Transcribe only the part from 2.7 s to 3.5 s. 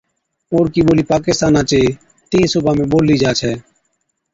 ۾ ٻوللِي جا